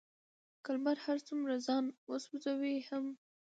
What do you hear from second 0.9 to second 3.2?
هر څومره ځان وسوزوي هم،